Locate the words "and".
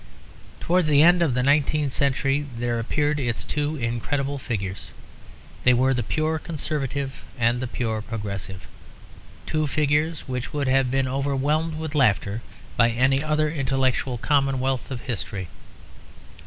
7.37-7.59